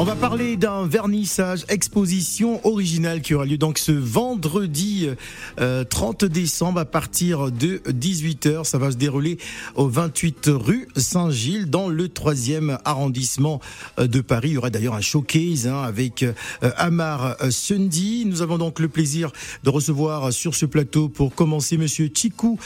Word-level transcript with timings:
On 0.00 0.04
va 0.04 0.14
parler 0.14 0.56
d'un 0.56 0.86
vernissage 0.86 1.64
exposition 1.68 2.64
originale 2.64 3.20
qui 3.20 3.34
aura 3.34 3.44
lieu 3.44 3.58
donc 3.58 3.78
ce 3.78 3.90
vendredi 3.90 5.08
30 5.56 6.22
euh, 6.22 6.28
décembre 6.28 6.78
à 6.78 6.84
partir 6.84 7.50
de 7.50 7.78
18h. 7.88 8.62
Ça 8.62 8.78
va 8.78 8.92
se 8.92 8.96
dérouler 8.96 9.38
au 9.74 9.88
28 9.88 10.50
rue 10.54 10.86
Saint-Gilles 10.94 11.68
dans 11.68 11.88
le 11.88 12.06
3e 12.06 12.78
arrondissement 12.84 13.60
euh, 13.98 14.06
de 14.06 14.20
Paris. 14.20 14.50
Il 14.50 14.54
y 14.54 14.58
aura 14.58 14.70
d'ailleurs 14.70 14.94
un 14.94 15.00
showcase 15.00 15.66
hein, 15.66 15.82
avec 15.82 16.22
euh, 16.22 16.32
Amar 16.76 17.34
Sundi. 17.50 18.22
Nous 18.24 18.40
avons 18.40 18.56
donc 18.56 18.78
le 18.78 18.86
plaisir 18.86 19.32
de 19.64 19.70
recevoir 19.70 20.32
sur 20.32 20.54
ce 20.54 20.64
plateau 20.64 21.08
pour 21.08 21.34
commencer 21.34 21.76
Monsieur 21.76 22.08
Chikou, 22.14 22.56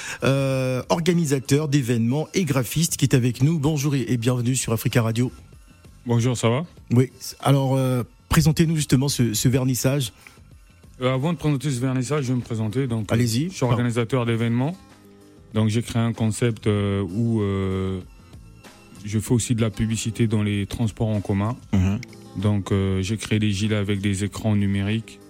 organisateur 0.90 1.68
d'événements 1.68 2.28
et 2.34 2.44
graphiste 2.44 2.98
qui 2.98 3.06
est 3.06 3.14
avec 3.14 3.42
nous. 3.42 3.58
Bonjour 3.58 3.94
et 3.94 4.18
bienvenue 4.18 4.54
sur 4.54 4.74
Africa 4.74 5.00
Radio. 5.00 5.32
Bonjour, 6.04 6.36
ça 6.36 6.48
va 6.48 6.64
Oui. 6.90 7.10
Alors, 7.40 7.76
euh, 7.76 8.02
présentez-nous 8.28 8.74
justement 8.74 9.08
ce, 9.08 9.48
vernissage. 9.48 10.12
Euh, 11.00 11.14
avant 11.14 11.32
de 11.32 11.38
présenter 11.38 11.70
ce 11.70 11.80
vernissage, 11.80 12.24
je 12.24 12.32
vais 12.32 12.38
me 12.38 12.44
présenter. 12.44 12.86
Donc, 12.88 13.12
Allez-y. 13.12 13.50
Je 13.50 13.54
suis 13.54 13.64
organisateur 13.64 14.26
d'événements. 14.26 14.76
Donc, 15.54 15.68
j'ai 15.68 15.82
créé 15.82 16.02
un 16.02 16.12
concept 16.12 16.66
euh, 16.66 17.02
où 17.02 17.40
je 19.04 19.18
fais 19.18 19.32
aussi 19.32 19.54
de 19.54 19.60
la 19.60 19.70
publicité 19.70 20.26
dans 20.26 20.42
les 20.42 20.66
transports 20.66 21.08
en 21.08 21.20
commun. 21.20 21.56
Mhm. 21.72 22.00
Donc, 22.36 22.72
j'ai 23.00 23.16
créé 23.16 23.38
des 23.38 23.52
gilets 23.52 23.76
avec 23.76 24.00
des 24.00 24.24
écrans 24.24 24.56
numériques. 24.56 25.20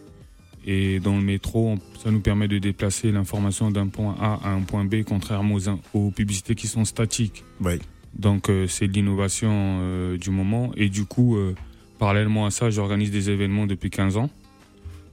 Et 0.65 1.01
dans 1.01 1.17
le 1.17 1.23
métro, 1.23 1.75
ça 2.03 2.12
nous 2.12 2.20
permet 2.20 2.47
de 2.47 2.59
déplacer 2.59 3.11
l'information 3.11 3.73
d'un 3.73 3.89
point 3.89 4.15
A 4.20 4.39
à 4.45 4.51
un 4.51 4.61
point 4.61 4.84
B, 4.84 5.03
contrairement 5.05 5.57
aux, 5.57 5.69
aux 5.93 6.11
publicités 6.12 6.55
qui 6.55 6.69
sont 6.69 6.84
statiques. 6.84 7.43
Oui. 7.61 7.81
Donc 8.15 8.51
euh, 8.51 8.66
c'est 8.66 8.87
l'innovation 8.87 9.51
euh, 9.52 10.19
du 10.19 10.31
moment. 10.31 10.73
Et 10.77 10.89
du 10.89 11.05
coup, 11.05 11.37
euh, 11.37 11.55
parallèlement 11.98 12.47
à 12.47 12.50
ça, 12.50 12.70
j'organise 12.70 13.11
des 13.11 13.31
événements 13.31 13.67
depuis 13.67 13.91
15 13.91 14.17
ans. 14.17 14.31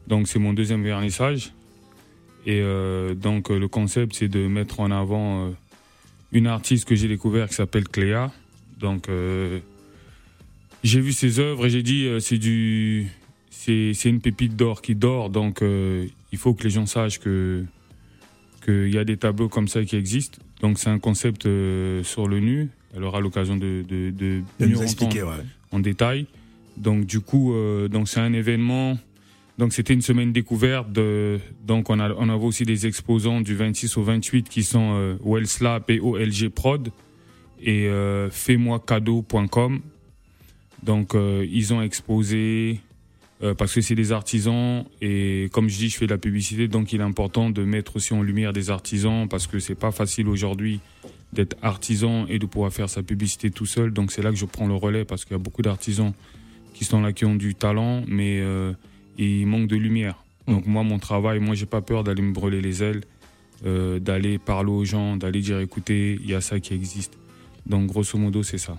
Donc 0.07 0.27
c'est 0.27 0.39
mon 0.39 0.53
deuxième 0.53 0.83
vernissage. 0.83 1.53
Et 2.45 2.63
donc 3.15 3.49
le 3.49 3.67
concept, 3.67 4.15
c'est 4.15 4.29
de 4.29 4.47
mettre 4.47 4.79
en 4.79 4.89
avant 4.89 5.53
une 6.31 6.47
artiste 6.47 6.87
que 6.87 6.95
j'ai 6.95 7.07
découvert 7.07 7.47
qui 7.47 7.53
s'appelle 7.53 7.87
Cléa. 7.87 8.31
Donc 8.79 9.07
j'ai 10.83 11.01
vu 11.01 11.11
ses 11.11 11.37
œuvres 11.37 11.67
et 11.67 11.69
j'ai 11.69 11.83
dit 11.83 12.09
c'est 12.19 12.39
du 12.39 13.07
c'est 13.51 14.05
une 14.05 14.21
pépite 14.21 14.55
d'or 14.55 14.81
qui 14.81 14.95
dort. 14.95 15.29
Donc 15.29 15.61
il 15.61 16.37
faut 16.39 16.55
que 16.55 16.63
les 16.63 16.71
gens 16.71 16.87
sachent 16.87 17.19
que 17.19 17.65
qu'il 18.65 18.89
y 18.89 18.97
a 18.97 19.03
des 19.03 19.17
tableaux 19.17 19.49
comme 19.49 19.67
ça 19.67 19.83
qui 19.83 19.95
existent. 19.95 20.39
Donc 20.61 20.79
c'est 20.79 20.89
un 20.89 20.97
concept 20.97 21.43
sur 21.43 22.27
le 22.27 22.39
nu 22.39 22.69
elle 22.95 23.03
aura 23.03 23.19
l'occasion 23.19 23.55
de, 23.55 23.83
de, 23.87 24.11
de, 24.11 24.43
mieux 24.65 24.81
expliquer 24.81 25.23
en 25.71 25.79
détail. 25.79 26.25
Donc 26.77 27.05
du 27.05 27.19
coup, 27.19 27.53
euh, 27.53 27.87
donc 27.87 28.07
c'est 28.09 28.19
un 28.19 28.33
événement. 28.33 28.97
Donc 29.57 29.73
c'était 29.73 29.93
une 29.93 30.01
semaine 30.01 30.31
découverte. 30.31 30.91
De, 30.91 31.39
donc 31.65 31.89
on 31.89 31.99
a 31.99 32.11
on 32.13 32.29
avait 32.29 32.45
aussi 32.45 32.63
des 32.63 32.87
exposants 32.87 33.41
du 33.41 33.55
26 33.55 33.97
au 33.97 34.03
28 34.03 34.47
qui 34.47 34.63
sont 34.63 34.93
euh, 34.93 35.15
Wellslap 35.23 35.89
et 35.89 35.99
OLG 35.99 36.49
Prod 36.49 36.89
et 37.61 37.87
euh, 37.87 38.29
moi 38.57 38.79
cadeau.com. 38.79 39.81
Donc 40.83 41.13
euh, 41.13 41.45
ils 41.49 41.73
ont 41.73 41.81
exposé 41.81 42.79
euh, 43.43 43.53
parce 43.53 43.73
que 43.73 43.81
c'est 43.81 43.95
des 43.95 44.11
artisans 44.11 44.85
et 45.01 45.49
comme 45.51 45.67
je 45.67 45.77
dis, 45.77 45.89
je 45.89 45.97
fais 45.97 46.05
de 46.05 46.11
la 46.11 46.17
publicité, 46.17 46.67
donc 46.67 46.93
il 46.93 47.01
est 47.01 47.03
important 47.03 47.49
de 47.49 47.63
mettre 47.63 47.97
aussi 47.97 48.13
en 48.13 48.21
lumière 48.21 48.53
des 48.53 48.69
artisans 48.69 49.27
parce 49.27 49.47
que 49.47 49.59
c'est 49.59 49.75
pas 49.75 49.91
facile 49.91 50.27
aujourd'hui 50.29 50.79
d'être 51.33 51.55
artisan 51.61 52.25
et 52.27 52.39
de 52.39 52.45
pouvoir 52.45 52.73
faire 52.73 52.89
sa 52.89 53.03
publicité 53.03 53.51
tout 53.51 53.65
seul. 53.65 53.91
Donc 53.91 54.11
c'est 54.11 54.21
là 54.21 54.31
que 54.31 54.37
je 54.37 54.45
prends 54.45 54.67
le 54.67 54.75
relais 54.75 55.05
parce 55.05 55.25
qu'il 55.25 55.33
y 55.33 55.39
a 55.39 55.43
beaucoup 55.43 55.61
d'artisans 55.61 56.13
qui 56.73 56.85
sont 56.85 57.01
là, 57.01 57.13
qui 57.13 57.25
ont 57.25 57.35
du 57.35 57.55
talent, 57.55 58.03
mais 58.07 58.39
euh, 58.39 58.73
il 59.17 59.45
manque 59.47 59.67
de 59.67 59.75
lumière. 59.75 60.23
Mm. 60.47 60.53
Donc 60.53 60.65
moi, 60.65 60.83
mon 60.83 60.99
travail, 60.99 61.39
moi, 61.39 61.55
j'ai 61.55 61.65
pas 61.65 61.81
peur 61.81 62.03
d'aller 62.03 62.21
me 62.21 62.31
brûler 62.31 62.61
les 62.61 62.83
ailes, 62.83 63.01
euh, 63.65 63.99
d'aller 63.99 64.37
parler 64.39 64.71
aux 64.71 64.85
gens, 64.85 65.17
d'aller 65.17 65.41
dire 65.41 65.59
écoutez, 65.59 66.17
il 66.21 66.29
y 66.29 66.33
a 66.33 66.41
ça 66.41 66.59
qui 66.59 66.73
existe. 66.73 67.17
Donc 67.65 67.87
grosso 67.87 68.17
modo, 68.17 68.43
c'est 68.43 68.57
ça. 68.57 68.77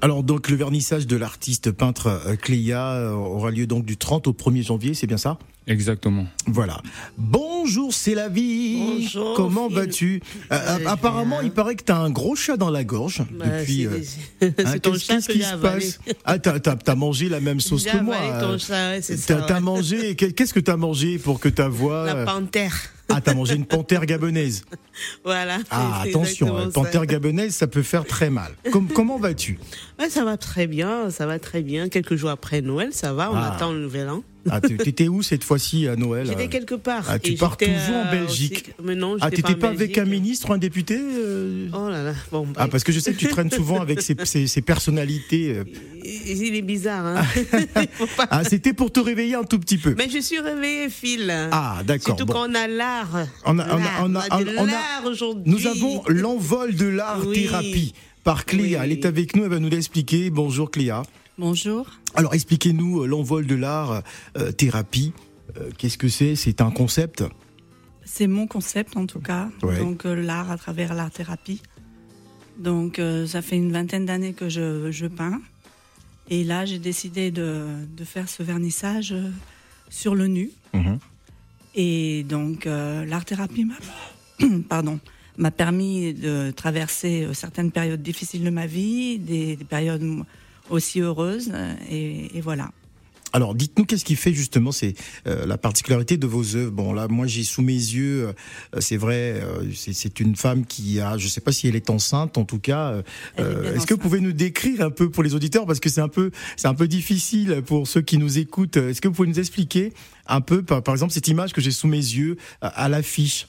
Alors 0.00 0.22
donc 0.22 0.50
le 0.50 0.56
vernissage 0.56 1.06
de 1.06 1.16
l'artiste 1.16 1.70
peintre 1.70 2.08
euh, 2.26 2.36
Cléa 2.36 2.92
euh, 2.92 3.12
aura 3.12 3.50
lieu 3.50 3.66
donc 3.66 3.84
du 3.84 3.96
30 3.96 4.26
au 4.26 4.32
1er 4.32 4.62
janvier, 4.62 4.94
c'est 4.94 5.06
bien 5.06 5.16
ça? 5.16 5.38
Exactement. 5.66 6.26
Voilà. 6.46 6.82
Bonjour, 7.16 7.94
c'est 7.94 8.14
la 8.14 8.28
vie. 8.28 8.98
Bonjour. 8.98 9.34
Comment 9.34 9.68
vas-tu? 9.68 10.20
Euh, 10.52 10.78
Apparemment, 10.86 11.40
il 11.40 11.52
paraît 11.52 11.74
que 11.74 11.84
tu 11.84 11.92
as 11.92 11.96
un 11.96 12.10
gros 12.10 12.36
chat 12.36 12.58
dans 12.58 12.68
la 12.68 12.84
gorge 12.84 13.22
bah, 13.32 13.46
depuis. 13.60 13.88
c'est 14.40 14.60
hein, 14.66 14.78
ton 14.78 14.92
chat 14.94 15.14
qu'est-ce 15.14 15.28
qui 15.28 15.42
se 15.42 15.56
passe? 15.56 16.00
Ah, 16.26 16.38
t'as 16.38 16.58
as, 16.86 16.94
mangé 16.94 17.30
la 17.30 17.40
même 17.40 17.60
sauce 17.60 17.84
que 17.84 17.96
moi. 17.96 18.16
Ton 18.40 18.58
chat, 18.58 19.00
c'est 19.00 19.16
ça. 19.16 19.40
T'as 19.40 19.60
mangé. 19.60 20.16
Qu'est-ce 20.16 20.52
que 20.52 20.60
t'as 20.60 20.76
mangé 20.76 21.18
pour 21.18 21.40
que 21.40 21.48
ta 21.48 21.68
voix 21.68 22.04
La 22.04 22.24
panthère. 22.26 22.93
Ah, 23.08 23.20
t'as 23.20 23.34
mangé 23.34 23.54
une 23.54 23.66
panthère 23.66 24.06
gabonaise. 24.06 24.64
Voilà. 25.24 25.58
Ah, 25.70 26.02
attention, 26.02 26.64
une 26.64 26.72
panthère 26.72 27.06
gabonaise, 27.06 27.54
ça 27.54 27.66
peut 27.66 27.82
faire 27.82 28.04
très 28.04 28.30
mal. 28.30 28.52
comment 28.94 29.18
vas-tu? 29.18 29.58
Ouais, 29.98 30.08
Ça 30.08 30.24
va 30.24 30.36
très 30.36 30.66
bien, 30.66 31.10
ça 31.10 31.26
va 31.26 31.38
très 31.38 31.62
bien. 31.62 31.88
Quelques 31.88 32.16
jours 32.16 32.30
après 32.30 32.60
Noël, 32.60 32.92
ça 32.92 33.12
va, 33.12 33.30
on 33.30 33.36
ah. 33.36 33.52
attend 33.52 33.72
le 33.72 33.80
nouvel 33.80 34.08
an. 34.08 34.22
Ah, 34.50 34.60
t'étais 34.60 35.08
où 35.08 35.22
cette 35.22 35.44
fois-ci 35.44 35.88
à 35.88 35.96
Noël 35.96 36.26
J'étais 36.26 36.48
quelque 36.48 36.74
part. 36.74 37.04
Ah, 37.08 37.18
tu 37.18 37.34
pars 37.34 37.56
toujours 37.56 37.96
en 37.96 38.10
Belgique. 38.10 38.72
Mais 38.82 38.94
non, 38.94 39.16
ah, 39.20 39.30
t'étais 39.30 39.54
pas, 39.54 39.68
avec 39.68 39.96
un 39.98 40.04
ministre 40.04 40.50
ou 40.50 40.52
un 40.52 40.58
député 40.58 40.98
euh 40.98 41.68
Oh 41.72 41.88
là 41.88 42.02
là. 42.02 42.14
Bon, 42.30 42.46
bah, 42.46 42.52
ah, 42.56 42.68
parce 42.68 42.84
que 42.84 42.92
je 42.92 43.00
sais 43.00 43.12
que 43.12 43.18
tu 43.18 43.28
traînes 43.28 43.50
souvent 43.50 43.80
avec 43.80 44.02
ces, 44.02 44.16
ces, 44.24 44.62
personnalités. 44.62 45.56
Euh. 45.56 45.64
Il 46.04 46.54
est 46.54 46.62
bizarre. 46.62 47.06
Hein 47.06 47.24
ah, 48.30 48.44
c'était 48.44 48.72
pour 48.72 48.92
te 48.92 49.00
réveiller 49.00 49.34
un 49.34 49.44
tout 49.44 49.58
petit 49.58 49.78
peu. 49.78 49.94
Mais 49.96 50.08
je 50.10 50.18
suis 50.18 50.40
réveillée, 50.40 50.90
Phil. 50.90 51.32
Ah, 51.50 51.82
d'accord. 51.84 52.16
Surtout 52.16 52.26
quand 52.26 52.48
on 52.48 52.54
a 52.54 52.66
l'art. 52.66 53.26
On 53.46 53.58
a, 53.58 53.66
on 54.02 54.14
a, 54.14 54.28
on 54.58 54.66
l'art 54.66 55.04
aujourd'hui. 55.06 55.52
Nous 55.52 55.66
avons 55.66 56.02
l'envol 56.08 56.74
de 56.74 56.86
l'art 56.86 57.22
thérapie 57.32 57.94
par 58.22 58.44
Cléa. 58.44 58.84
Elle 58.84 58.92
est 58.92 59.06
avec 59.06 59.36
nous, 59.36 59.44
elle 59.44 59.50
va 59.50 59.58
nous 59.58 59.68
l'expliquer. 59.68 60.30
Bonjour 60.30 60.70
Cléa. 60.70 61.02
Bonjour. 61.36 61.90
Alors 62.14 62.32
expliquez-nous 62.32 63.02
euh, 63.02 63.06
l'envol 63.06 63.44
de 63.46 63.56
l'art 63.56 64.02
euh, 64.36 64.52
thérapie. 64.52 65.12
Euh, 65.56 65.70
qu'est-ce 65.76 65.98
que 65.98 66.06
c'est? 66.06 66.36
C'est 66.36 66.60
un 66.60 66.70
concept? 66.70 67.24
C'est 68.04 68.28
mon 68.28 68.46
concept 68.46 68.96
en 68.96 69.06
tout 69.06 69.18
cas. 69.18 69.48
Donc 69.60 70.04
l'art 70.04 70.52
à 70.52 70.56
travers 70.56 70.94
l'art 70.94 71.10
thérapie. 71.10 71.60
Donc 72.58 73.00
ça 73.26 73.42
fait 73.42 73.56
une 73.56 73.72
vingtaine 73.72 74.04
d'années 74.04 74.34
que 74.34 74.48
je, 74.48 75.06
peins. 75.06 75.40
Et 76.28 76.44
là 76.44 76.66
j'ai 76.66 76.78
décidé 76.78 77.30
de, 77.30 77.64
faire 78.04 78.28
ce 78.28 78.42
vernissage 78.42 79.14
sur 79.88 80.14
le 80.14 80.26
nu. 80.26 80.50
Mhm. 80.74 80.98
Et 81.74 82.24
donc 82.24 82.66
l'art 82.66 83.24
thérapie 83.24 83.64
m'a 83.64 83.74
pardon 84.68 85.00
m'a 85.38 85.50
permis 85.50 86.12
de 86.12 86.52
traverser 86.54 87.26
certaines 87.32 87.72
périodes 87.72 88.02
difficiles 88.02 88.44
de 88.44 88.50
ma 88.50 88.66
vie, 88.66 89.18
des 89.18 89.56
périodes 89.68 90.24
aussi 90.70 91.00
heureuse. 91.00 91.50
Euh, 91.52 91.74
et, 91.90 92.40
voilà. 92.40 92.70
Alors, 93.32 93.54
dites-nous 93.56 93.84
qu'est-ce 93.84 94.04
qui 94.04 94.14
fait 94.14 94.32
justement 94.32 94.70
c'est 94.70 94.94
euh, 95.26 95.44
la 95.44 95.58
particularité 95.58 96.16
de 96.16 96.26
vos 96.26 96.54
œuvres? 96.54 96.70
Bon, 96.70 96.92
là, 96.92 97.08
moi, 97.08 97.26
j'ai 97.26 97.42
sous 97.42 97.62
mes 97.62 97.72
yeux, 97.72 98.28
euh, 98.28 98.80
c'est 98.80 98.96
vrai, 98.96 99.42
c'est 99.74 100.20
une 100.20 100.36
femme 100.36 100.64
qui 100.64 101.00
a, 101.00 101.18
je 101.18 101.26
sais 101.26 101.40
pas 101.40 101.50
si 101.50 101.66
elle 101.66 101.74
est 101.74 101.90
enceinte, 101.90 102.38
en 102.38 102.44
tout 102.44 102.60
cas. 102.60 103.02
Est-ce 103.36 103.86
que 103.86 103.94
vous 103.94 104.00
pouvez 104.00 104.20
nous 104.20 104.32
décrire 104.32 104.82
un 104.82 104.90
peu 104.90 105.10
pour 105.10 105.24
les 105.24 105.34
auditeurs 105.34 105.66
parce 105.66 105.80
que 105.80 105.88
c'est 105.88 106.00
un 106.00 106.08
peu, 106.08 106.30
c'est 106.56 106.68
un 106.68 106.74
peu 106.74 106.86
difficile 106.86 107.62
pour 107.66 107.88
ceux 107.88 108.02
qui 108.02 108.18
nous 108.18 108.38
écoutent. 108.38 108.76
Est-ce 108.76 109.00
que 109.00 109.08
vous 109.08 109.14
pouvez 109.14 109.28
nous 109.28 109.40
expliquer 109.40 109.92
un 110.26 110.40
peu, 110.40 110.62
par, 110.62 110.82
par 110.82 110.94
exemple, 110.94 111.12
cette 111.12 111.28
image 111.28 111.52
que 111.52 111.60
j'ai 111.60 111.72
sous 111.72 111.88
mes 111.88 111.96
yeux 111.96 112.36
à 112.60 112.88
l'affiche? 112.88 113.46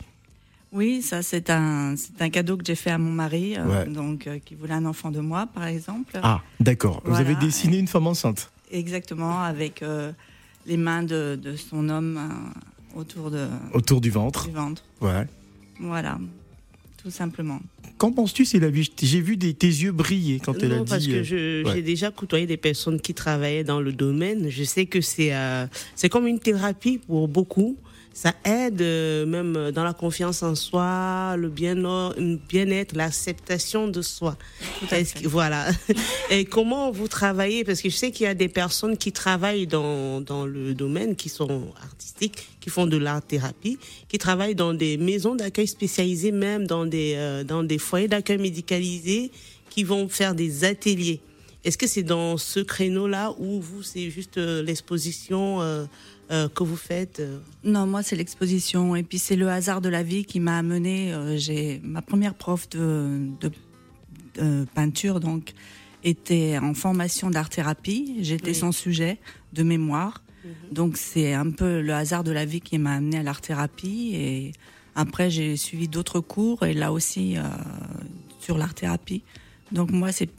Oui, 0.71 1.01
ça 1.01 1.21
c'est 1.21 1.49
un, 1.49 1.95
un 2.19 2.29
cadeau 2.29 2.57
que 2.57 2.63
j'ai 2.65 2.75
fait 2.75 2.91
à 2.91 2.97
mon 2.97 3.11
mari, 3.11 3.55
euh, 3.57 3.85
donc 3.85 4.27
euh, 4.27 4.39
qui 4.39 4.55
voulait 4.55 4.73
un 4.73 4.85
enfant 4.85 5.11
de 5.11 5.19
moi, 5.21 5.47
par 5.47 5.65
exemple. 5.65 6.19
Ah, 6.21 6.41
d'accord. 6.59 7.01
Vous 7.05 7.15
avez 7.15 7.35
dessiné 7.35 7.77
une 7.77 7.87
femme 7.87 8.07
enceinte. 8.07 8.51
Exactement, 8.71 9.41
avec 9.41 9.81
euh, 9.81 10.11
les 10.65 10.77
mains 10.77 11.03
de, 11.03 11.39
de 11.41 11.55
son 11.55 11.87
homme 11.89 12.19
autour 12.95 13.31
de. 13.31 13.47
Autour 13.73 14.01
du 14.01 14.09
ventre. 14.09 14.47
Du 14.47 14.53
ventre. 14.53 14.83
Ouais. 15.01 15.27
Voilà, 15.79 16.17
tout 17.01 17.11
simplement. 17.11 17.59
Qu'en 17.97 18.11
penses-tu, 18.11 18.45
c'est 18.45 18.59
la 18.59 18.69
vie? 18.69 18.89
J'ai 19.01 19.21
vu 19.21 19.37
des, 19.37 19.53
tes 19.53 19.67
yeux 19.67 19.91
briller 19.91 20.39
quand 20.39 20.61
elle 20.61 20.73
a 20.73 20.79
dit. 20.79 20.89
parce 20.89 21.07
que 21.07 21.23
j'ai 21.23 21.81
déjà 21.81 22.11
côtoyé 22.11 22.45
des 22.45 22.57
personnes 22.57 22.99
qui 22.99 23.13
travaillaient 23.13 23.63
dans 23.63 23.81
le 23.81 23.91
domaine. 23.91 24.49
Je 24.49 24.63
sais 24.63 24.85
que 24.85 25.01
c'est 25.01 25.33
c'est 25.95 26.09
comme 26.09 26.27
une 26.27 26.39
thérapie 26.39 26.99
pour 26.99 27.27
beaucoup 27.27 27.77
ça 28.15 28.33
aide 28.45 28.81
euh, 28.81 29.25
même 29.25 29.71
dans 29.71 29.83
la 29.83 29.93
confiance 29.93 30.41
en 30.41 30.55
soi, 30.55 31.35
le 31.37 31.49
bien-être, 31.49 32.95
l'acceptation 32.95 33.89
de 33.89 34.01
soi. 34.01 34.37
voilà. 35.25 35.67
Et 36.31 36.45
comment 36.45 36.91
vous 36.91 37.09
travaillez? 37.09 37.65
Parce 37.65 37.81
que 37.81 37.89
je 37.89 37.95
sais 37.95 38.11
qu'il 38.11 38.25
y 38.25 38.29
a 38.29 38.33
des 38.33 38.47
personnes 38.47 38.95
qui 38.95 39.11
travaillent 39.11 39.67
dans, 39.67 40.21
dans 40.21 40.45
le 40.45 40.73
domaine, 40.73 41.17
qui 41.17 41.27
sont 41.27 41.73
artistiques, 41.83 42.47
qui 42.61 42.69
font 42.69 42.87
de 42.87 42.95
l'art-thérapie, 42.95 43.77
qui 44.07 44.17
travaillent 44.17 44.55
dans 44.55 44.73
des 44.73 44.95
maisons 44.95 45.35
d'accueil 45.35 45.67
spécialisées, 45.67 46.31
même 46.31 46.67
dans 46.67 46.85
des, 46.85 47.15
euh, 47.17 47.43
dans 47.43 47.63
des 47.63 47.74
foyers 47.77 48.07
d'accueil 48.07 48.37
médicalisés, 48.37 49.31
qui 49.69 49.83
vont 49.83 50.07
faire 50.07 50.35
des 50.35 50.63
ateliers. 50.63 51.19
Est-ce 51.63 51.77
que 51.77 51.87
c'est 51.87 52.03
dans 52.03 52.37
ce 52.37 52.59
créneau-là 52.59 53.33
où 53.39 53.59
vous, 53.59 53.81
c'est 53.81 54.09
juste 54.09 54.37
euh, 54.37 54.61
l'exposition 54.61 55.59
euh, 56.31 56.49
que 56.49 56.63
vous 56.63 56.75
faites 56.75 57.19
euh? 57.19 57.37
Non, 57.63 57.85
moi 57.85 58.01
c'est 58.01 58.15
l'exposition 58.15 58.95
et 58.95 59.03
puis 59.03 59.19
c'est 59.19 59.35
le 59.35 59.47
hasard 59.47 59.79
de 59.79 59.89
la 59.89 60.01
vie 60.01 60.25
qui 60.25 60.39
m'a 60.39 60.57
amené. 60.57 61.13
Euh, 61.13 61.37
j'ai 61.37 61.79
ma 61.83 62.01
première 62.01 62.33
prof 62.33 62.67
de, 62.69 63.29
peinture 64.73 65.19
donc 65.19 65.53
était 66.03 66.57
en 66.57 66.73
formation 66.73 67.29
d'art 67.29 67.49
thérapie. 67.49 68.17
J'étais 68.21 68.55
son 68.55 68.71
sujet 68.71 69.19
de 69.53 69.61
mémoire. 69.61 70.23
Mhm. 70.43 70.73
Donc 70.73 70.97
c'est 70.97 71.33
un 71.33 71.51
peu 71.51 71.79
le 71.79 71.93
hasard 71.93 72.23
de 72.23 72.31
la 72.31 72.45
vie 72.45 72.61
qui 72.61 72.79
m'a 72.79 72.93
amené 72.93 73.19
à 73.19 73.23
l'art 73.23 73.41
thérapie 73.41 74.11
et 74.15 74.51
après 74.95 75.29
j'ai 75.29 75.57
suivi 75.57 75.87
d'autres 75.87 76.19
cours 76.19 76.65
et 76.65 76.73
là 76.73 76.91
aussi 76.91 77.35
sur 78.39 78.57
l'art 78.57 78.73
thérapie. 78.73 79.23
Donc 79.71 79.91
moi 79.91 80.11
c'est 80.11 80.29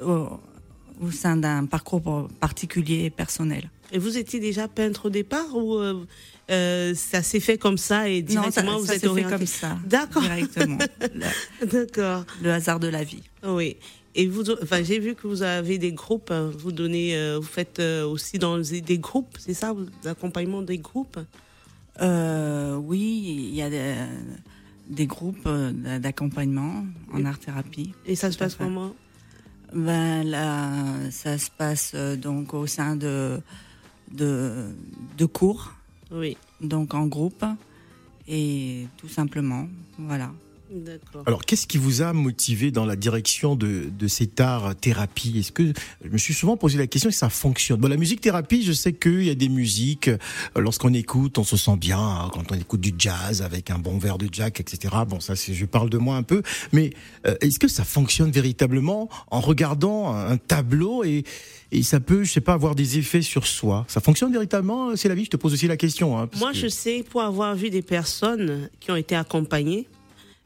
au 0.00 1.10
sein 1.10 1.36
d'un 1.36 1.66
parcours 1.66 2.28
particulier 2.40 3.04
et 3.04 3.10
personnel. 3.10 3.70
Et 3.92 3.98
vous 3.98 4.16
étiez 4.16 4.40
déjà 4.40 4.68
peintre 4.68 5.06
au 5.06 5.10
départ 5.10 5.54
ou 5.54 5.74
euh, 5.74 6.06
euh, 6.50 6.94
ça 6.94 7.22
s'est 7.22 7.40
fait 7.40 7.58
comme 7.58 7.76
ça 7.76 8.08
et 8.08 8.22
directement 8.22 8.78
vous 8.78 8.90
êtes 8.90 9.04
orienté 9.04 9.30
fait 9.30 9.38
comme 9.38 9.46
ça. 9.46 9.78
D'accord. 9.84 10.22
Directement. 10.22 10.78
D'accord. 11.72 12.24
Le 12.42 12.52
hasard 12.52 12.80
de 12.80 12.88
la 12.88 13.04
vie. 13.04 13.22
Oui. 13.46 13.76
Et 14.14 14.26
vous, 14.26 14.50
enfin, 14.50 14.82
j'ai 14.82 14.98
vu 14.98 15.14
que 15.14 15.26
vous 15.26 15.42
avez 15.42 15.76
des 15.76 15.92
groupes. 15.92 16.30
Hein. 16.30 16.50
Vous 16.58 16.72
donnez, 16.72 17.16
euh, 17.16 17.38
vous 17.38 17.46
faites 17.46 17.80
aussi 17.80 18.38
dans 18.38 18.58
des 18.58 18.98
groupes, 18.98 19.36
c'est 19.38 19.54
ça, 19.54 19.74
l'accompagnement 20.04 20.62
des 20.62 20.78
groupes? 20.78 21.18
Oui, 22.00 23.48
il 23.50 23.54
y 23.54 23.62
a 23.62 23.70
des, 24.88 25.06
groupes 25.06 25.48
d'accompagnement 25.48 26.84
en 27.12 27.24
art 27.24 27.38
thérapie. 27.38 27.92
Et 28.06 28.16
ça 28.16 28.30
se 28.30 28.38
passe 28.38 28.54
comment? 28.54 28.94
Ben 29.74 30.22
là, 30.22 31.10
ça 31.10 31.38
se 31.38 31.50
passe 31.50 31.94
donc 31.94 32.52
au 32.52 32.66
sein 32.66 32.96
de 32.96 33.40
de, 34.10 34.74
de 35.16 35.24
cours. 35.24 35.72
Oui. 36.10 36.36
Donc 36.60 36.94
en 36.94 37.06
groupe. 37.06 37.44
Et 38.28 38.86
tout 38.98 39.08
simplement, 39.08 39.66
voilà. 39.98 40.30
Alors, 41.26 41.44
qu'est-ce 41.44 41.66
qui 41.66 41.78
vous 41.78 42.02
a 42.02 42.12
motivé 42.12 42.70
dans 42.70 42.84
la 42.84 42.96
direction 42.96 43.56
de, 43.56 43.90
de 43.96 44.08
cet 44.08 44.40
art 44.40 44.74
thérapie? 44.76 45.38
Est-ce 45.38 45.52
que 45.52 45.72
je 46.04 46.08
me 46.08 46.18
suis 46.18 46.34
souvent 46.34 46.56
posé 46.56 46.78
la 46.78 46.86
question 46.86 47.10
si 47.10 47.18
ça 47.18 47.28
fonctionne? 47.28 47.80
Bon, 47.80 47.88
la 47.88 47.96
musique 47.96 48.20
thérapie, 48.20 48.62
je 48.62 48.72
sais 48.72 48.92
qu'il 48.92 49.24
y 49.24 49.30
a 49.30 49.34
des 49.34 49.48
musiques. 49.48 50.08
Euh, 50.08 50.18
lorsqu'on 50.56 50.94
écoute, 50.94 51.38
on 51.38 51.44
se 51.44 51.56
sent 51.56 51.76
bien 51.76 51.98
hein, 51.98 52.30
quand 52.32 52.50
on 52.50 52.54
écoute 52.54 52.80
du 52.80 52.94
jazz 52.96 53.42
avec 53.42 53.70
un 53.70 53.78
bon 53.78 53.98
verre 53.98 54.18
de 54.18 54.28
jack, 54.30 54.60
etc. 54.60 54.94
Bon, 55.08 55.20
ça, 55.20 55.34
je 55.34 55.64
parle 55.64 55.90
de 55.90 55.98
moi 55.98 56.16
un 56.16 56.22
peu. 56.22 56.42
Mais 56.72 56.90
euh, 57.26 57.34
est-ce 57.40 57.58
que 57.58 57.68
ça 57.68 57.84
fonctionne 57.84 58.30
véritablement 58.30 59.08
en 59.30 59.40
regardant 59.40 60.14
un 60.14 60.36
tableau 60.36 61.04
et, 61.04 61.24
et 61.70 61.82
ça 61.82 62.00
peut, 62.00 62.24
je 62.24 62.32
sais 62.32 62.40
pas, 62.40 62.54
avoir 62.54 62.74
des 62.74 62.98
effets 62.98 63.22
sur 63.22 63.46
soi? 63.46 63.84
Ça 63.88 64.00
fonctionne 64.00 64.32
véritablement 64.32 64.96
C'est 64.96 65.08
la 65.08 65.14
vie. 65.14 65.24
Je 65.24 65.30
te 65.30 65.36
pose 65.36 65.52
aussi 65.52 65.66
la 65.66 65.76
question. 65.76 66.18
Hein, 66.18 66.28
moi, 66.38 66.52
je 66.52 66.68
sais 66.68 67.04
pour 67.08 67.22
avoir 67.22 67.54
vu 67.54 67.70
des 67.70 67.82
personnes 67.82 68.68
qui 68.80 68.90
ont 68.90 68.96
été 68.96 69.14
accompagnées 69.14 69.86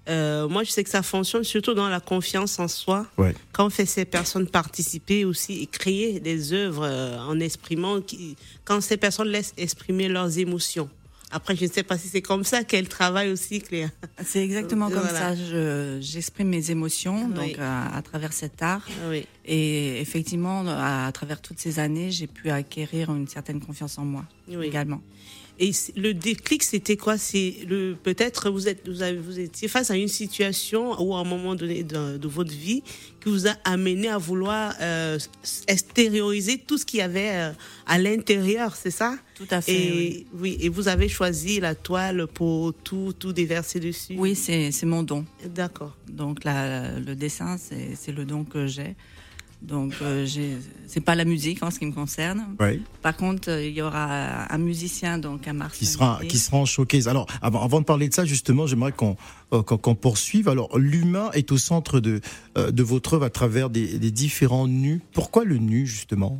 euh, 0.08 0.48
moi, 0.48 0.62
je 0.64 0.70
sais 0.70 0.84
que 0.84 0.90
ça 0.90 1.02
fonctionne 1.02 1.44
surtout 1.44 1.74
dans 1.74 1.88
la 1.88 2.00
confiance 2.00 2.58
en 2.58 2.68
soi. 2.68 3.06
Quand 3.52 3.66
on 3.66 3.70
fait 3.70 3.86
ces 3.86 4.04
personnes 4.04 4.46
participer 4.46 5.24
aussi 5.24 5.62
et 5.62 5.66
créer 5.66 6.20
des 6.20 6.52
œuvres 6.52 6.84
euh, 6.84 7.18
en 7.18 7.40
exprimant, 7.40 8.00
qui, 8.00 8.36
quand 8.64 8.80
ces 8.80 8.96
personnes 8.96 9.28
laissent 9.28 9.54
exprimer 9.56 10.08
leurs 10.08 10.38
émotions. 10.38 10.88
Après, 11.32 11.56
je 11.56 11.64
ne 11.64 11.70
sais 11.70 11.82
pas 11.82 11.98
si 11.98 12.06
c'est 12.06 12.22
comme 12.22 12.44
ça 12.44 12.62
qu'elle 12.62 12.88
travaille 12.88 13.32
aussi, 13.32 13.60
Cléa. 13.60 13.88
C'est 14.24 14.44
exactement 14.44 14.88
comme 14.90 15.08
ça. 15.08 15.34
J'exprime 16.00 16.48
mes 16.48 16.70
émotions 16.70 17.28
donc 17.28 17.58
à, 17.58 18.00
travers 18.02 18.32
cet 18.32 18.62
art. 18.62 18.86
Oui. 19.10 19.26
Et 19.44 20.00
effectivement, 20.00 20.64
à, 20.68 21.10
travers 21.12 21.40
toutes 21.40 21.58
ces 21.58 21.80
années, 21.80 22.12
j'ai 22.12 22.28
pu 22.28 22.48
acquérir 22.50 23.10
une 23.10 23.26
certaine 23.26 23.60
confiance 23.60 23.98
en 23.98 24.04
moi 24.04 24.24
également. 24.62 25.02
Et 25.58 25.72
le 25.96 26.12
déclic, 26.12 26.62
c'était 26.62 26.96
quoi? 26.96 27.16
C'est 27.16 27.54
le 27.66 27.96
peut-être 28.02 28.50
vous 28.50 28.68
êtes 28.68 28.86
vous, 28.88 29.02
avez, 29.02 29.16
vous 29.16 29.38
étiez 29.38 29.68
face 29.68 29.90
à 29.90 29.96
une 29.96 30.08
situation 30.08 31.00
ou 31.02 31.14
à 31.14 31.20
un 31.20 31.24
moment 31.24 31.54
donné 31.54 31.82
de, 31.82 32.18
de 32.18 32.28
votre 32.28 32.52
vie 32.52 32.82
qui 33.22 33.30
vous 33.30 33.46
a 33.48 33.54
amené 33.64 34.08
à 34.08 34.18
vouloir 34.18 34.74
euh, 34.80 35.18
extérioriser 35.66 36.58
tout 36.58 36.76
ce 36.76 36.84
qu'il 36.84 36.98
y 36.98 37.02
avait 37.02 37.30
euh, 37.32 37.52
à 37.86 37.98
l'intérieur, 37.98 38.76
c'est 38.76 38.90
ça? 38.90 39.16
Tout 39.34 39.46
à 39.50 39.60
fait. 39.62 39.72
Et 39.72 40.26
oui. 40.34 40.58
Et 40.60 40.68
vous 40.68 40.88
avez 40.88 41.08
choisi 41.08 41.58
la 41.58 41.74
toile 41.74 42.26
pour 42.26 42.74
tout 42.74 43.14
tout 43.18 43.32
déverser 43.32 43.80
dessus? 43.80 44.14
Oui, 44.18 44.34
c'est 44.34 44.70
c'est 44.72 44.86
mon 44.86 45.02
don. 45.02 45.24
D'accord. 45.54 45.96
Donc 46.06 46.44
la, 46.44 46.98
le 46.98 47.14
dessin, 47.14 47.56
c'est 47.58 48.12
le 48.12 48.24
don 48.24 48.44
que 48.44 48.66
j'ai. 48.66 48.94
Donc, 49.62 49.94
euh, 50.02 50.26
c'est 50.86 51.00
pas 51.00 51.14
la 51.14 51.24
musique 51.24 51.62
en 51.62 51.70
ce 51.70 51.78
qui 51.78 51.86
me 51.86 51.92
concerne. 51.92 52.56
Par 53.02 53.16
contre, 53.16 53.50
euh, 53.50 53.66
il 53.66 53.72
y 53.72 53.82
aura 53.82 54.52
un 54.52 54.58
musicien, 54.58 55.18
donc 55.18 55.48
un 55.48 55.54
Marseille. 55.54 55.80
Qui 55.80 55.86
sera, 55.86 56.20
qui 56.28 56.38
sera 56.38 56.58
en 56.58 56.66
showcase. 56.66 57.08
Alors, 57.08 57.26
avant, 57.40 57.62
avant 57.62 57.80
de 57.80 57.86
parler 57.86 58.08
de 58.08 58.14
ça, 58.14 58.24
justement, 58.24 58.66
j'aimerais 58.66 58.92
qu'on 58.92 59.16
euh, 59.52 59.62
poursuive. 59.94 60.48
Alors, 60.48 60.78
l'humain 60.78 61.30
est 61.32 61.50
au 61.52 61.58
centre 61.58 62.00
de, 62.00 62.20
euh, 62.58 62.70
de 62.70 62.82
votre 62.82 63.14
œuvre 63.14 63.24
à 63.24 63.30
travers 63.30 63.70
des, 63.70 63.98
des, 63.98 64.10
différents 64.10 64.68
nus. 64.68 65.00
Pourquoi 65.12 65.44
le 65.44 65.56
nu, 65.56 65.86
justement 65.86 66.38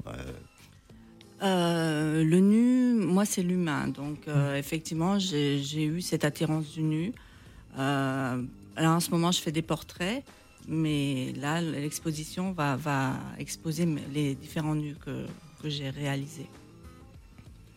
Le 1.41 2.39
nu, 2.39 2.95
moi, 2.95 3.25
c'est 3.25 3.43
l'humain. 3.43 3.89
Donc, 3.89 4.19
effectivement, 4.57 5.19
j'ai 5.19 5.85
eu 5.85 6.03
cette 6.03 6.25
attirance 6.25 6.71
du 6.73 6.83
nu. 6.83 7.13
alors, 7.77 8.97
en 8.97 9.01
ce 9.01 9.11
moment, 9.11 9.33
je 9.33 9.41
fais 9.41 9.53
des 9.53 9.63
portraits. 9.63 10.23
Mais 10.69 11.33
là, 11.41 11.61
l'exposition 11.61 12.53
va, 12.53 12.77
va 12.77 13.15
exposer 13.39 13.87
les 14.13 14.35
différents 14.35 14.75
nus 14.75 14.97
que, 15.05 15.27
que 15.63 15.69
j'ai 15.69 15.91
réalisés. 15.91 16.47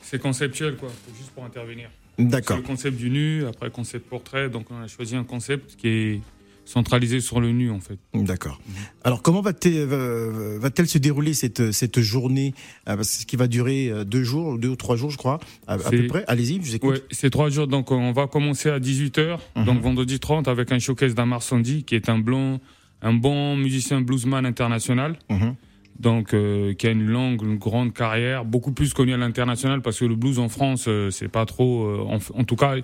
C'est 0.01 0.19
conceptuel, 0.19 0.75
quoi, 0.75 0.89
juste 1.17 1.31
pour 1.31 1.43
intervenir. 1.43 1.89
D'accord. 2.17 2.57
le 2.57 2.63
concept 2.63 2.97
du 2.97 3.09
nu, 3.09 3.45
après 3.45 3.67
le 3.67 3.71
concept 3.71 4.09
portrait, 4.09 4.49
donc 4.49 4.65
on 4.71 4.81
a 4.81 4.87
choisi 4.87 5.15
un 5.15 5.23
concept 5.23 5.75
qui 5.77 5.87
est 5.87 6.21
centralisé 6.65 7.19
sur 7.19 7.39
le 7.39 7.51
nu 7.51 7.71
en 7.71 7.79
fait. 7.79 7.97
D'accord. 8.13 8.61
Alors 9.03 9.21
comment 9.23 9.41
va-t-elle 9.41 9.85
va 9.85 10.69
se 10.85 10.97
dérouler 10.97 11.33
cette, 11.33 11.71
cette 11.71 11.99
journée 11.99 12.53
euh, 12.87 13.01
Ce 13.01 13.25
qui 13.25 13.37
va 13.37 13.47
durer 13.47 13.89
euh, 13.89 14.03
deux 14.03 14.23
jours, 14.23 14.59
deux 14.59 14.69
ou 14.69 14.75
trois 14.75 14.95
jours 14.95 15.09
je 15.09 15.17
crois, 15.17 15.39
à, 15.67 15.77
peu 15.77 16.07
près. 16.07 16.23
Allez-y, 16.27 16.55
je 16.55 16.61
vous 16.61 16.75
écoute. 16.75 17.03
c'est 17.09 17.31
trois 17.31 17.49
jours, 17.49 17.67
donc 17.67 17.91
on 17.91 18.11
va 18.11 18.27
commencer 18.27 18.69
à 18.69 18.79
18h, 18.79 19.39
mhm. 19.55 19.65
donc 19.65 19.81
vendredi 19.81 20.19
30 20.19 20.47
avec 20.47 20.71
un 20.71 20.79
showcase 20.79 21.15
d'Amar 21.15 21.41
Sandy 21.41 21.83
qui 21.83 21.95
est 21.95 22.09
un 22.09 22.19
blond 22.19 22.59
un 23.01 23.13
bon 23.13 23.55
musicien 23.55 24.01
bluesman 24.01 24.45
international. 24.45 25.17
Mhm. 25.29 25.55
Donc, 25.99 26.33
euh, 26.33 26.73
qui 26.73 26.87
a 26.87 26.91
une 26.91 27.05
longue, 27.05 27.43
une 27.43 27.57
grande 27.57 27.93
carrière, 27.93 28.45
beaucoup 28.45 28.71
plus 28.71 28.93
connu 28.93 29.13
à 29.13 29.17
l'international 29.17 29.81
parce 29.81 29.99
que 29.99 30.05
le 30.05 30.15
blues 30.15 30.39
en 30.39 30.47
France, 30.47 30.85
euh, 30.87 31.09
c'est 31.09 31.27
pas 31.27 31.45
trop. 31.45 31.83
Euh, 31.83 32.19
en, 32.33 32.43
tout 32.45 32.55
cas, 32.55 32.75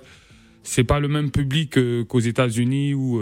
c'est 0.62 0.84
pas 0.84 1.00
le 1.00 1.08
même 1.08 1.30
public 1.30 1.78
qu'aux 2.08 2.20
États-Unis 2.20 2.92
ou 2.92 3.20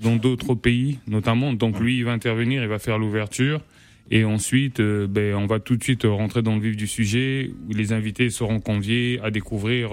dans 0.00 0.16
d'autres 0.16 0.54
pays, 0.54 0.98
notamment. 1.08 1.52
Donc, 1.54 1.80
lui, 1.80 1.98
il 1.98 2.04
va 2.04 2.12
intervenir, 2.12 2.62
il 2.62 2.68
va 2.68 2.78
faire 2.78 2.98
l'ouverture. 2.98 3.62
Et 4.10 4.24
ensuite, 4.24 4.80
ben, 4.80 5.34
on 5.34 5.46
va 5.46 5.58
tout 5.58 5.76
de 5.76 5.82
suite 5.82 6.04
rentrer 6.04 6.42
dans 6.42 6.54
le 6.54 6.60
vif 6.60 6.76
du 6.76 6.86
sujet 6.86 7.50
où 7.68 7.72
les 7.72 7.92
invités 7.92 8.28
seront 8.28 8.60
conviés 8.60 9.18
à 9.24 9.30
découvrir 9.30 9.92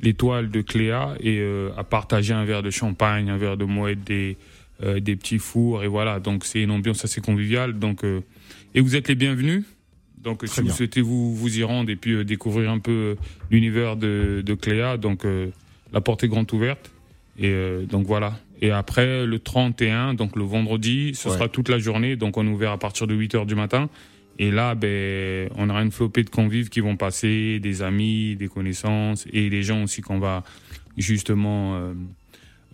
l'étoile 0.00 0.48
de 0.50 0.60
Cléa 0.60 1.16
et 1.18 1.44
à 1.76 1.82
partager 1.82 2.34
un 2.34 2.44
verre 2.44 2.62
de 2.62 2.70
champagne, 2.70 3.28
un 3.28 3.36
verre 3.36 3.56
de 3.56 3.64
moët, 3.64 4.04
des 4.04 4.36
euh, 4.82 5.00
des 5.00 5.14
petits 5.14 5.38
fours 5.38 5.84
et 5.84 5.86
voilà. 5.86 6.18
Donc 6.18 6.44
c'est 6.44 6.62
une 6.62 6.70
ambiance 6.70 7.04
assez 7.04 7.20
conviviale. 7.20 7.78
Donc 7.78 8.04
euh, 8.04 8.20
et 8.74 8.80
vous 8.80 8.96
êtes 8.96 9.08
les 9.08 9.14
bienvenus. 9.14 9.64
Donc 10.22 10.42
si 10.46 10.60
vous 10.60 10.70
souhaitez 10.70 11.00
vous 11.00 11.34
vous 11.34 11.58
y 11.58 11.62
rendre 11.62 11.90
et 11.90 11.96
puis 11.96 12.12
euh, 12.12 12.24
découvrir 12.24 12.70
un 12.70 12.78
peu 12.78 13.16
l'univers 13.50 13.96
de, 13.96 14.42
de 14.44 14.54
Cléa, 14.54 14.96
donc 14.96 15.24
la 15.92 16.00
porte 16.00 16.24
est 16.24 16.28
grande 16.28 16.52
ouverte. 16.52 16.90
Et 17.38 17.54
donc 17.88 18.06
voilà. 18.06 18.38
Et 18.60 18.70
après 18.70 19.24
le 19.26 19.38
31, 19.38 20.14
donc 20.14 20.36
le 20.36 20.44
vendredi, 20.44 21.12
ce 21.14 21.30
sera 21.30 21.48
toute 21.48 21.68
la 21.68 21.78
journée. 21.78 22.16
Donc 22.16 22.36
on 22.36 22.46
est 22.46 22.50
ouvert 22.50 22.72
à 22.72 22.78
partir 22.78 23.06
de 23.06 23.14
8 23.14 23.34
heures 23.36 23.46
du 23.46 23.54
matin. 23.54 23.88
Et 24.38 24.50
là, 24.50 24.74
ben, 24.74 25.48
on 25.56 25.68
aura 25.68 25.82
une 25.82 25.92
flopée 25.92 26.24
de 26.24 26.30
convives 26.30 26.70
qui 26.70 26.80
vont 26.80 26.96
passer, 26.96 27.60
des 27.60 27.82
amis, 27.82 28.34
des 28.36 28.48
connaissances 28.48 29.26
et 29.32 29.50
des 29.50 29.62
gens 29.62 29.82
aussi 29.82 30.00
qu'on 30.00 30.18
va 30.18 30.42
justement 30.96 31.92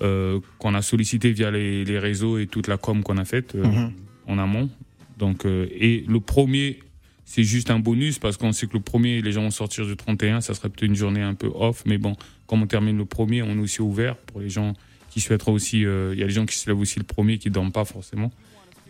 euh, 0.03 0.41
qu'on 0.59 0.75
a 0.75 0.83
sollicité 0.83 1.33
via 1.33 1.51
les, 1.51 1.85
les, 1.85 1.99
réseaux 1.99 2.39
et 2.39 2.47
toute 2.47 2.69
la 2.69 2.77
com 2.77 3.03
qu'on 3.03 3.17
a 3.17 3.25
faite 3.25 3.55
euh, 3.55 3.65
mhm. 3.65 3.93
en 4.27 4.39
amont. 4.39 4.71
Donc, 5.19 5.45
euh, 5.45 5.67
et 5.73 6.05
le 6.07 6.21
premier, 6.21 6.81
c'est 7.25 7.43
juste 7.43 7.71
un 7.71 7.79
bonus 7.79 8.19
parce 8.19 8.37
qu'on 8.37 8.53
sait 8.53 8.67
que 8.67 8.75
le 8.75 8.81
premier, 8.81 9.21
les 9.23 9.33
gens 9.33 9.43
vont 9.43 9.51
sortir 9.51 9.87
du 9.87 9.97
31, 9.97 10.41
ça 10.41 10.55
serait 10.55 10.69
peut-être 10.69 10.89
une 10.89 10.95
journée 10.95 11.23
un 11.23 11.35
peu 11.35 11.51
off, 11.55 11.83
mais 11.87 11.99
bon, 11.99 12.15
comme 12.47 12.63
on 12.63 12.67
termine 12.67 12.97
le 12.97 13.07
premier, 13.07 13.43
on 13.43 13.57
est 13.57 13.61
aussi 13.61 13.83
ouvert 13.83 14.17
pour 14.17 14.41
les 14.41 14.51
gens 14.51 14.75
qui 15.11 15.21
souhaiteraient 15.21 15.53
aussi. 15.53 15.81
Il 15.81 16.19
y 16.19 16.23
a 16.23 16.27
des 16.27 16.31
gens 16.31 16.47
qui 16.47 16.57
se 16.57 16.71
lèvent 16.71 16.79
aussi 16.79 16.99
le 16.99 17.05
premier, 17.05 17.39
qui 17.39 17.51
dorment 17.51 17.73
pas 17.73 17.85
forcément, 17.85 18.31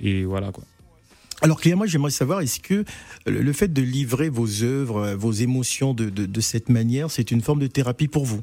et 0.03 0.25
voilà 0.25 0.53
quoi. 0.53 0.65
Alors 1.41 1.61
Cléa, 1.61 1.77
moi 1.77 1.87
j'aimerais 1.87 2.11
savoir, 2.11 2.41
est-ce 2.41 2.59
que 2.59 2.85
le 3.27 3.53
fait 3.53 3.73
de 3.73 3.81
livrer 3.81 4.29
vos 4.29 4.65
œuvres, 4.65 5.15
vos 5.15 5.33
émotions 5.33 5.95
de, 5.95 6.11
de, 6.11 6.41
cette 6.41 6.69
manière, 6.69 7.11
c'est 7.11 7.31
une 7.31 7.41
forme 7.41 7.61
de 7.61 7.69
thérapie 7.69 8.09
pour 8.09 8.25
vous? 8.25 8.43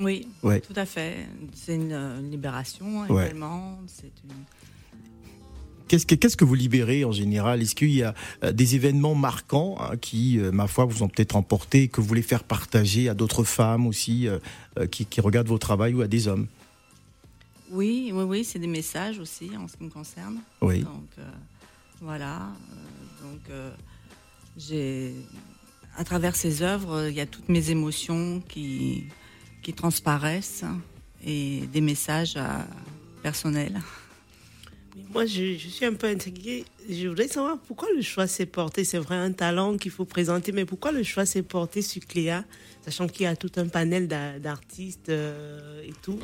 Oui, 0.00 0.28
ouais. 0.42 0.60
tout 0.60 0.74
à 0.76 0.86
fait. 0.86 1.26
C'est 1.54 1.74
une, 1.74 2.30
libération 2.30 3.04
également. 3.04 3.78
Qu'est-ce 5.88 6.04
que, 6.06 6.14
qu'est-ce 6.14 6.36
que 6.36 6.44
vous 6.44 6.54
libérez 6.54 7.04
en 7.04 7.12
général? 7.12 7.62
Est-ce 7.62 7.74
qu'il 7.74 7.90
y 7.90 8.02
a 8.02 8.14
euh, 8.44 8.52
des 8.52 8.74
événements 8.74 9.14
marquants 9.14 9.76
hein, 9.80 9.96
qui, 9.96 10.38
euh, 10.38 10.52
ma 10.52 10.66
foi, 10.66 10.84
vous 10.84 11.02
ont 11.02 11.08
peut-être 11.08 11.34
emporté, 11.34 11.88
que 11.88 12.02
vous 12.02 12.06
voulez 12.06 12.22
faire 12.22 12.44
partager 12.44 13.08
à 13.08 13.14
d'autres 13.14 13.42
femmes 13.42 13.86
aussi 13.86 14.28
euh, 14.28 14.38
qui, 14.90 15.06
qui, 15.06 15.20
regardent 15.22 15.48
vos 15.48 15.56
travaux 15.56 15.86
ou 15.86 16.02
à 16.02 16.06
des 16.06 16.28
hommes? 16.28 16.46
Oui, 17.70 18.10
oui, 18.12 18.22
oui, 18.24 18.44
c'est 18.44 18.58
des 18.58 18.66
messages 18.66 19.18
aussi 19.18 19.50
en 19.56 19.66
ce 19.66 19.78
qui 19.78 19.84
me 19.84 19.90
concerne. 19.90 20.38
Oui. 20.60 20.82
Donc, 20.82 21.08
voilà. 22.00 22.36
Euh, 22.36 23.26
donc, 23.28 23.40
euh, 23.50 23.70
j'ai, 24.56 25.14
à 25.96 26.04
travers 26.04 26.36
ces 26.36 26.62
œuvres, 26.62 27.08
il 27.08 27.14
y 27.14 27.20
a 27.20 27.26
toutes 27.26 27.48
mes 27.48 27.70
émotions 27.70 28.40
qui, 28.48 29.04
qui 29.68 29.74
transparaissent 29.74 30.64
et 31.22 31.60
des 31.70 31.82
messages 31.82 32.36
euh, 32.38 32.48
personnels. 33.22 33.78
Moi, 35.12 35.26
je, 35.26 35.58
suis 35.58 35.84
un 35.84 35.92
peu 35.92 36.06
intriguée. 36.06 36.64
Je 36.88 37.06
voudrais 37.06 37.28
savoir 37.28 37.58
pourquoi 37.58 37.88
le 37.94 38.00
choix 38.00 38.26
s'est 38.26 38.46
porté. 38.46 38.84
C'est 38.84 38.96
vrai, 38.96 39.16
un 39.16 39.32
talent 39.32 39.76
qu'il 39.76 39.90
faut 39.90 40.06
présenter, 40.06 40.52
mais 40.52 40.64
pourquoi 40.64 40.90
le 40.90 41.02
choix 41.02 41.26
s'est 41.26 41.42
porté 41.42 41.82
sur 41.82 42.00
Cléa, 42.06 42.44
sachant 42.82 43.08
qu'il 43.08 43.24
y 43.24 43.26
a 43.26 43.36
tout 43.36 43.52
un 43.56 43.68
panel 43.68 44.08
d'artistes 44.08 45.10
euh, 45.10 45.82
et 45.82 45.92
tout. 46.00 46.18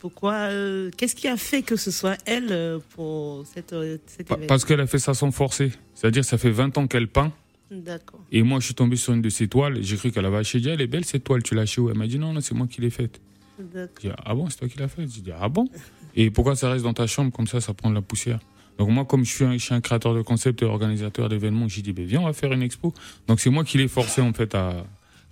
Pourquoi 0.00 0.32
euh, 0.50 0.90
Qu'est-ce 0.96 1.14
qui 1.14 1.28
a 1.28 1.36
fait 1.36 1.62
que 1.62 1.76
ce 1.76 1.92
soit 1.92 2.18
elle 2.26 2.80
pour 2.96 3.46
cette, 3.54 3.72
cette 4.06 4.26
Parce 4.48 4.64
qu'elle 4.64 4.80
a 4.80 4.88
fait 4.88 4.98
ça 4.98 5.14
sans 5.14 5.30
forcer. 5.30 5.70
C'est-à-dire, 5.94 6.24
ça 6.24 6.38
fait 6.38 6.50
20 6.50 6.76
ans 6.76 6.88
qu'elle 6.88 7.06
peint. 7.06 7.32
D'accord. 7.70 8.20
Et 8.32 8.42
moi, 8.42 8.60
je 8.60 8.66
suis 8.66 8.74
tombé 8.74 8.96
sur 8.96 9.12
une 9.12 9.22
de 9.22 9.28
ses 9.28 9.48
toiles. 9.48 9.82
J'ai 9.82 9.96
cru 9.96 10.10
qu'elle 10.10 10.24
avait 10.24 10.38
acheté. 10.38 10.68
Elle 10.68 10.80
est 10.80 10.86
belle 10.86 11.04
cette 11.04 11.24
toile. 11.24 11.42
Tu 11.42 11.54
l'as 11.54 11.62
achetée 11.62 11.80
où? 11.80 11.90
Elle 11.90 11.96
m'a 11.96 12.06
dit 12.06 12.18
non, 12.18 12.32
non, 12.32 12.40
c'est 12.40 12.54
moi 12.54 12.66
qui 12.66 12.80
l'ai 12.80 12.90
faite. 12.90 13.20
D'accord. 13.58 14.16
ah 14.24 14.34
bon, 14.34 14.48
c'est 14.48 14.58
toi 14.58 14.68
qui 14.68 14.78
l'as 14.78 14.88
faite? 14.88 15.10
J'ai 15.14 15.20
dit 15.20 15.32
ah 15.38 15.48
bon? 15.48 15.68
Et 16.16 16.30
pourquoi 16.30 16.56
ça 16.56 16.70
reste 16.70 16.84
dans 16.84 16.94
ta 16.94 17.06
chambre? 17.06 17.30
Comme 17.30 17.46
ça, 17.46 17.60
ça 17.60 17.74
prend 17.74 17.90
de 17.90 17.94
la 17.94 18.02
poussière 18.02 18.40
donc 18.80 18.88
moi, 18.88 19.04
comme 19.04 19.26
je 19.26 19.30
suis 19.30 19.44
un, 19.44 19.58
je 19.58 19.74
un 19.74 19.82
créateur 19.82 20.14
de 20.14 20.22
concept 20.22 20.62
et 20.62 20.64
organisateur 20.64 21.28
d'événements, 21.28 21.68
j'ai 21.68 21.82
dit, 21.82 21.92
ben 21.92 22.06
viens, 22.06 22.22
on 22.22 22.24
va 22.24 22.32
faire 22.32 22.50
une 22.50 22.62
expo. 22.62 22.94
Donc 23.28 23.38
c'est 23.38 23.50
moi 23.50 23.62
qui 23.62 23.76
l'ai 23.76 23.88
forcé 23.88 24.22
en 24.22 24.32
fait 24.32 24.54
à, 24.54 24.86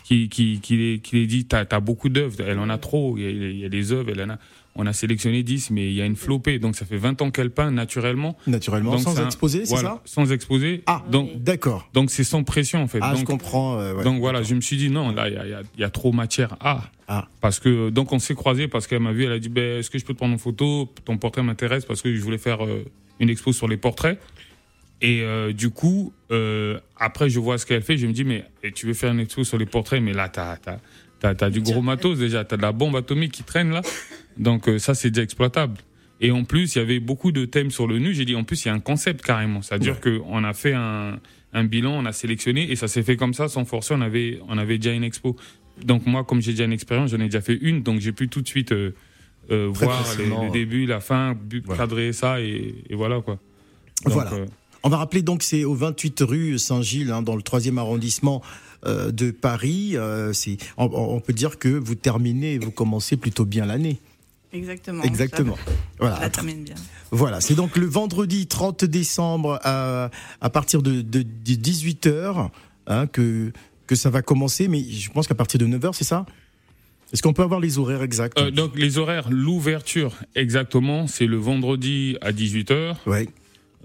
qui, 0.05 0.29
qui, 0.29 0.61
qui 0.61 1.01
l'ai 1.13 1.27
dit, 1.27 1.47
t'as 1.47 1.65
as 1.71 1.81
beaucoup 1.81 2.11
d'œuvres, 2.11 2.43
elle 2.43 2.59
en 2.59 2.69
a 2.69 2.77
trop, 2.77 3.17
il 3.17 3.57
y 3.57 3.65
a, 3.65 3.71
des 3.71 3.93
œuvres, 3.93 4.11
elle 4.11 4.21
en 4.23 4.35
a. 4.35 4.39
On 4.81 4.87
a 4.87 4.93
sélectionné 4.93 5.43
10, 5.43 5.73
mais 5.73 5.89
il 5.89 5.95
y 5.95 6.01
a 6.01 6.07
une 6.07 6.15
flopée. 6.15 6.61
Donc 6.61 6.77
ça 6.77 6.87
fait 6.87 6.97
20 6.97 7.21
ans 7.21 7.31
qu'elle 7.33 7.51
peint 7.51 7.73
naturellement. 7.73 8.37
Naturellement, 8.47 8.97
sans 8.97 9.21
exposer, 9.21 9.67
c'est 9.67 9.77
ça 9.77 10.01
Sans 10.05 10.31
exposer. 10.31 10.85
Ah, 10.87 11.03
donc 11.11 11.43
d'accord. 11.43 11.91
Donc 11.95 12.11
c'est 12.13 12.23
sans 12.23 12.45
pression 12.45 12.81
en 12.81 12.87
fait. 12.87 13.01
Ah, 13.03 13.11
donc, 13.11 13.21
je 13.21 13.25
comprends. 13.25 13.81
Euh, 13.81 14.05
donc 14.05 14.21
voilà, 14.21 14.45
je 14.45 14.55
me 14.55 14.61
suis 14.61 14.77
dit 14.77 14.89
non, 14.89 15.11
là 15.11 15.29
il 15.29 15.35
y 15.35 15.37
a, 15.37 15.63
y 15.77 15.85
a, 15.85 15.91
trop 15.91 16.13
matière 16.13 16.57
à. 16.61 16.85
Ah. 17.09 17.27
Parce 17.41 17.59
que 17.59 17.91
donc 17.91 18.13
on 18.13 18.21
s'est 18.21 18.37
croisés 18.37 18.69
parce 18.69 18.87
qu'elle 18.87 19.01
m'a 19.01 19.13
vu, 19.13 19.25
elle 19.25 19.33
a 19.33 19.41
dit 19.41 19.49
ben, 19.49 19.81
est-ce 19.81 19.91
que 19.91 19.99
je 19.99 20.05
peux 20.05 20.13
te 20.13 20.19
prendre 20.19 20.33
une 20.33 20.39
photo? 20.39 20.89
Ton 21.05 21.19
portrait 21.19 21.43
m'intéresse 21.43 21.85
parce 21.85 22.01
que 22.01 22.15
je 22.15 22.23
voulais 22.23 22.39
faire 22.39 22.65
euh, 22.65 22.85
une 23.19 23.31
expo 23.31 23.53
sur 23.53 23.67
les 23.67 23.79
portraits. 23.79 24.21
Et 25.01 25.23
euh, 25.23 25.53
du 25.53 25.71
coup, 25.71 26.13
euh, 26.31 26.79
après 26.97 27.31
je 27.31 27.41
vois 27.41 27.59
ce 27.59 27.67
qu'elle 27.67 27.83
fait, 27.83 27.97
je 27.97 28.07
me 28.07 28.13
dis 28.13 28.25
mais 28.25 28.45
tu 28.75 28.87
veux 28.87 28.95
faire 28.95 29.13
une 29.13 29.21
expo 29.21 29.43
sur 29.43 29.59
les 29.59 29.67
portraits, 29.67 30.03
mais 30.03 30.13
là 30.13 30.29
t'as 30.29 30.57
as, 31.23 31.35
as, 31.41 31.51
du 31.51 31.61
gros 31.61 31.83
matos 31.83 32.19
déjà, 32.19 32.45
t'as 32.45 32.57
de 32.57 32.63
la 32.63 32.73
bombe 32.73 32.97
atomique 32.97 33.33
qui 33.33 33.43
traîne 33.43 33.71
là, 33.71 33.83
donc 34.37 34.71
ça 34.79 34.95
c'est 34.95 35.11
déjà 35.11 35.23
exploitable. 35.23 35.79
Et 36.21 36.31
en 36.31 36.45
plus, 36.45 36.75
il 36.75 36.79
y 36.79 36.81
avait 36.81 36.99
beaucoup 37.01 37.31
de 37.31 37.45
thèmes 37.45 37.71
sur 37.71 37.87
le 37.87 37.99
nu. 37.99 38.13
J'ai 38.13 38.25
dit, 38.25 38.35
en 38.35 38.45
plus, 38.45 38.65
il 38.65 38.69
y 38.69 38.71
a 38.71 38.75
un 38.75 38.81
concept 38.81 39.25
carrément. 39.25 39.63
C'est-à-dire 39.63 40.01
qu'on 40.01 40.43
a 40.43 40.53
fait 40.53 40.73
un, 40.73 41.21
un, 41.53 41.65
bilan, 41.65 41.93
on 41.93 42.07
a 42.07 42.13
sélectionné, 42.13 42.71
et 42.71 42.77
ça 42.77 42.89
s'est 42.89 43.03
fait 43.03 43.17
comme 43.17 43.35
ça, 43.35 43.49
sans 43.49 43.65
forcer. 43.65 43.95
On 43.95 44.01
avait, 44.01 44.41
on 44.49 44.59
avait 44.59 44.79
déjà 44.79 44.95
une 44.95 45.05
expo. 45.05 45.37
Donc 45.85 46.07
moi, 46.07 46.25
comme 46.25 46.41
j'ai 46.41 46.53
déjà 46.53 46.65
une 46.65 46.73
expérience, 46.73 47.11
j'en 47.11 47.21
ai 47.21 47.27
déjà 47.27 47.41
fait 47.41 47.59
une, 47.61 47.83
donc 47.83 48.01
j'ai 48.01 48.13
pu 48.13 48.29
tout 48.29 48.43
de 48.43 48.49
suite 48.49 48.73
euh, 48.73 48.95
euh 49.51 49.69
voir 49.71 50.05
le 50.19 50.51
début, 50.51 50.87
la 50.87 51.01
fin, 51.01 51.37
cadrer 51.77 52.13
ça 52.13 52.41
et, 52.41 52.75
et, 52.91 52.95
voilà 52.97 53.21
quoi. 53.21 53.39
voilà. 54.05 54.33
Euh, 54.33 54.47
on 54.83 54.89
va 54.89 54.97
rappeler 54.97 55.23
donc 55.23 55.43
c'est 55.43 55.65
au 55.65 55.75
28 55.75 56.21
rue 56.23 56.59
Saint-Gilles, 56.59 57.13
hein, 57.13 57.23
dans 57.23 57.37
le 57.37 57.43
troisième 57.43 57.79
arrondissement 57.79 58.43
euh, 58.45 58.68
de 58.85 59.31
Paris. 59.31 59.97
c'est, 60.33 60.57
on, 60.77 60.85
on, 60.93 61.21
peut 61.21 61.33
dire 61.33 61.59
que 61.59 61.69
vous 61.69 61.95
terminez, 61.95 62.59
vous 62.59 62.71
commencez 62.71 63.17
plutôt 63.17 63.45
bien 63.45 63.67
l'année. 63.67 63.99
Exactement. 64.53 65.03
Exactement. 65.03 65.59
voilà. 65.99 66.21
Ça 66.21 66.31
termine 66.31 66.65
bien. 66.65 66.75
Voilà, 67.11 67.41
c'est 67.41 67.55
donc 67.55 67.77
le 67.77 67.87
vendredi 67.87 68.47
30 68.47 68.85
décembre 68.85 69.59
à, 69.63 70.11
à 70.41 70.51
partir 70.51 70.83
de, 70.83 71.03
de, 71.03 71.23
de 71.23 71.53
18h 71.53 72.51
hein, 72.87 73.07
que 73.07 73.53
que 73.89 73.97
ça 73.97 74.11
va 74.11 74.23
commencer, 74.23 74.69
mais 74.69 74.85
je 74.85 75.11
pense 75.11 75.27
qu'à 75.27 75.35
partir 75.35 75.59
de 75.59 75.67
9h, 75.67 75.95
c'est 75.95 76.05
ça? 76.05 76.27
Est-ce 77.13 77.23
qu'on 77.23 77.33
peut 77.33 77.43
avoir 77.43 77.59
les 77.59 77.79
horaires 77.79 78.03
exacts? 78.03 78.39
Euh, 78.39 78.51
Donc 78.51 78.79
les 78.79 78.99
horaires, 78.99 79.29
l'ouverture 79.31 80.15
exactement, 80.37 81.07
c'est 81.07 81.27
le 81.27 81.39
vendredi 81.39 82.17
à 82.21 82.31
18h. 82.33 82.97
Oui. 83.07 83.29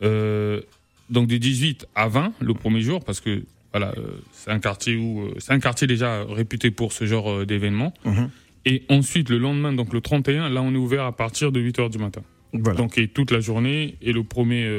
Euh, 0.03 0.61
donc 1.09 1.27
de 1.27 1.37
18 1.37 1.87
à 1.95 2.09
20 2.09 2.33
le 2.41 2.53
premier 2.53 2.81
jour, 2.81 3.03
parce 3.03 3.21
que 3.21 3.43
voilà, 3.73 3.93
euh, 3.97 4.21
c'est 4.31 4.51
un 4.51 4.59
quartier 4.59 4.95
où 4.95 5.29
c'est 5.39 5.51
un 5.51 5.59
quartier 5.59 5.87
déjà 5.87 6.23
réputé 6.23 6.71
pour 6.71 6.93
ce 6.93 7.05
genre 7.05 7.45
d'événement. 7.45 7.93
Mhm. 8.05 8.29
Et 8.65 8.83
ensuite 8.89 9.29
le 9.29 9.37
lendemain, 9.37 9.73
donc 9.73 9.91
le 9.93 9.99
31, 9.99 10.49
là 10.49 10.61
on 10.61 10.73
est 10.73 10.77
ouvert 10.77 11.03
à 11.03 11.15
partir 11.15 11.51
de 11.51 11.59
8h 11.59 11.89
du 11.89 11.97
matin. 11.97 12.21
Voilà. 12.53 12.77
Donc 12.77 12.97
et 12.97 13.07
toute 13.07 13.31
la 13.31 13.41
journée 13.41 13.97
et 14.01 14.13
le 14.13 14.23
premier 14.23 14.69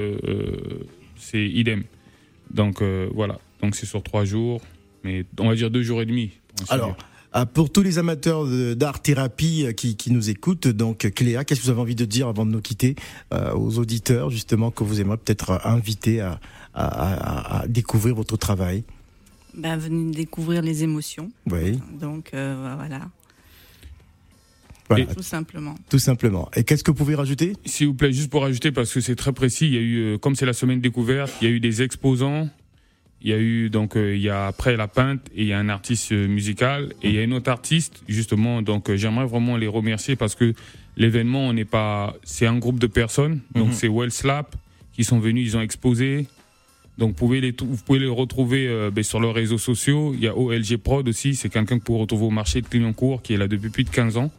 c'est 1.16 1.44
idem. 1.44 1.82
Donc 2.50 2.82
voilà, 3.12 3.38
donc 3.60 3.74
c'est 3.74 3.84
sur 3.84 4.02
trois 4.02 4.24
jours 4.24 4.62
mais 5.02 5.24
on 5.38 5.48
va 5.48 5.54
dire 5.54 5.70
deux 5.70 5.82
jours 5.82 6.00
et 6.00 6.06
demi. 6.06 6.30
Alors. 6.70 6.96
Pour 7.52 7.70
tous 7.70 7.82
les 7.82 7.98
amateurs 7.98 8.46
d'art 8.76 9.02
thérapie 9.02 9.64
euh, 9.66 9.72
qui, 9.72 10.12
nous 10.12 10.30
écoutent, 10.30 10.68
donc 10.68 11.10
Cléa, 11.10 11.44
qu'est-ce 11.44 11.60
que 11.60 11.64
vous 11.64 11.70
avez 11.72 11.80
envie 11.80 11.96
de 11.96 12.04
dire 12.04 12.28
avant 12.28 12.46
de 12.46 12.50
nous 12.52 12.60
quitter 12.60 12.94
euh, 13.32 13.52
aux 13.54 13.78
auditeurs 13.78 14.30
justement 14.30 14.70
que 14.70 14.84
vous 14.84 15.00
aimeriez 15.00 15.20
peut-être 15.24 15.50
euh, 15.50 15.58
inviter 15.64 16.20
à, 16.20 17.64
découvrir 17.68 18.14
votre 18.14 18.36
travail? 18.36 18.84
Ben, 19.56 19.76
Venez 19.76 20.12
découvrir 20.12 20.62
les 20.62 20.82
émotions. 20.82 21.30
Oui. 21.50 21.78
Donc 22.00 22.30
voilà. 22.32 23.08
Voilà. 24.88 25.06
tout 25.06 25.22
simplement. 25.22 25.76
Tout 25.88 25.98
simplement. 25.98 26.50
Et 26.56 26.64
qu'est-ce 26.64 26.84
que 26.84 26.90
vous 26.90 26.96
pouvez 26.96 27.14
rajouter? 27.14 27.54
S'il 27.64 27.86
vous 27.86 27.94
plaît, 27.94 28.12
juste 28.12 28.30
pour 28.30 28.42
rajouter, 28.42 28.70
parce 28.70 28.92
que 28.92 29.00
c'est 29.00 29.16
très 29.16 29.32
précis, 29.32 29.66
il 29.66 29.74
y 29.74 29.78
a 29.78 29.80
eu, 29.80 30.18
comme 30.18 30.34
c'est 30.36 30.46
la 30.46 30.52
semaine 30.52 30.80
découverte, 30.80 31.32
il 31.40 31.48
y 31.48 31.50
a 31.50 31.54
eu 31.54 31.60
des 31.60 31.82
exposants, 31.82 32.48
il 33.25 33.31
y 33.31 33.33
a 33.33 33.38
eu 33.38 33.71
donc 33.71 33.97
euh, 33.97 34.14
il 34.14 34.21
y 34.21 34.28
a 34.28 34.47
après 34.47 34.76
la 34.76 34.87
peinte 34.87 35.23
et 35.35 35.43
il 35.43 35.47
y 35.49 35.54
a 35.54 35.59
un 35.59 35.71
artiste 35.71 36.12
euh, 36.12 36.28
musical. 36.28 36.93
Et 37.02 37.09
il 37.09 37.14
y 37.14 37.19
a 37.19 37.23
une 37.23 37.33
autre 37.33 37.50
artiste 37.50 38.02
justement. 38.07 38.61
Donc 38.61 38.90
euh, 38.90 38.97
j'aimerais 38.97 39.25
vraiment 39.25 39.57
les 39.57 39.66
remercier 39.66 40.14
parce 40.14 40.35
que 40.35 40.52
l'événement 40.99 41.49
on 41.49 41.54
n'est 41.54 41.64
pas 41.64 42.14
c'est 42.23 42.47
un 42.47 42.59
groupe 42.59 42.78
de 42.78 42.87
personnes. 42.87 43.40
Donc 43.54 43.69
mhm. 43.69 43.73
c'est 43.73 43.88
Well 43.88 44.11
Slap 44.11 44.54
qui 44.93 45.04
sont 45.04 45.19
venus 45.19 45.49
ils 45.49 45.57
ont 45.57 45.62
exposé. 45.62 46.26
Donc 46.99 47.12
vous 47.12 47.14
pouvez 47.14 47.40
les 47.40 47.54
vous 47.59 47.78
pouvez 47.87 47.99
les 47.99 48.07
retrouver 48.07 48.90
ben, 48.93 49.02
sur 49.02 49.21
leurs 49.21 49.35
réseaux 49.35 49.59
sociaux. 49.59 50.12
Il 50.14 50.21
y 50.21 50.28
a 50.28 50.37
OLG 50.37 50.76
Prod 50.76 51.09
aussi. 51.09 51.35
C'est 51.35 51.49
quelqu'un 51.49 51.78
que 51.78 51.85
vous 51.87 51.99
retrouver 51.99 52.26
au 52.26 52.31
marché 52.31 52.61
de 52.61 52.66
Clignancourt 52.66 53.23
qui 53.23 53.33
est 53.33 53.38
là 53.38 53.49
depuis 53.49 53.71
plus 53.71 53.85
de 53.85 53.90
15 53.90 54.19
ans. 54.19 54.31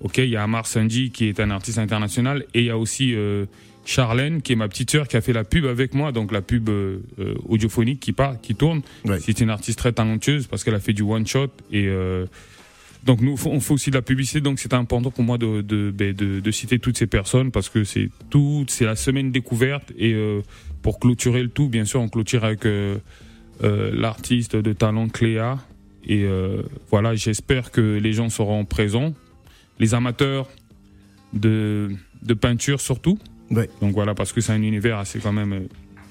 Ok 0.00 0.18
il 0.18 0.28
y 0.28 0.36
a 0.36 0.42
Amar 0.42 0.66
Sanji 0.66 1.10
qui 1.10 1.24
est 1.24 1.40
un 1.40 1.50
artiste 1.50 1.78
international. 1.78 2.44
Et 2.52 2.60
il 2.60 2.66
y 2.66 2.70
a 2.70 2.76
aussi 2.76 3.16
Charlène, 3.90 4.40
qui 4.40 4.52
est 4.52 4.56
ma 4.56 4.68
petite 4.68 4.88
sœur, 4.88 5.08
qui 5.08 5.16
a 5.16 5.20
fait 5.20 5.32
la 5.32 5.42
pub 5.42 5.66
avec 5.66 5.94
moi, 5.94 6.12
donc 6.12 6.30
la 6.30 6.42
pub 6.42 6.68
euh, 6.68 7.00
euh, 7.18 7.34
audiophonique 7.48 7.98
qui 7.98 8.12
part, 8.12 8.40
qui 8.40 8.54
tourne. 8.54 8.82
C'est 9.18 9.40
une 9.40 9.50
artiste 9.50 9.80
très 9.80 9.92
talentueuse 9.92 10.46
parce 10.46 10.62
qu'elle 10.62 10.76
a 10.76 10.80
fait 10.80 10.92
du 10.92 11.02
one 11.02 11.26
shot 11.26 11.48
et 11.72 11.86
euh, 11.88 12.26
donc 13.04 13.20
nous 13.20 13.36
on 13.46 13.58
fait 13.58 13.72
aussi 13.72 13.90
de 13.90 13.96
la 13.96 14.02
publicité, 14.02 14.40
donc 14.40 14.60
c'est 14.60 14.74
important 14.74 15.10
pour 15.10 15.24
moi 15.24 15.38
de 15.38 15.60
ben, 15.90 16.14
de, 16.14 16.38
de, 16.38 16.50
citer 16.52 16.78
toutes 16.78 16.98
ces 16.98 17.08
personnes 17.08 17.50
parce 17.50 17.68
que 17.68 17.82
c'est 17.82 18.10
tout, 18.30 18.64
c'est 18.68 18.84
la 18.84 18.94
semaine 18.94 19.32
découverte 19.32 19.92
et 19.98 20.14
pour 20.82 21.00
clôturer 21.00 21.42
le 21.42 21.48
tout, 21.48 21.68
bien 21.68 21.84
sûr, 21.84 22.00
on 22.00 22.08
clôture 22.08 22.44
avec 22.44 22.60
l'artiste 23.60 24.54
de 24.54 24.72
talent 24.72 25.08
Cléa 25.08 25.58
et 26.06 26.28
voilà, 26.90 27.16
j'espère 27.16 27.72
que 27.72 27.98
les 27.98 28.12
gens 28.12 28.28
seront 28.28 28.64
présents, 28.64 29.14
les 29.80 29.94
amateurs 29.94 30.48
de 31.32 31.90
de 32.22 32.34
peinture 32.34 32.80
surtout 32.80 33.18
Donc 33.50 33.92
voilà, 33.94 34.14
parce 34.14 34.32
que 34.32 34.40
c'est 34.40 34.52
un 34.52 34.62
univers 34.62 34.98
assez 34.98 35.18
quand 35.18 35.32
même 35.32 35.66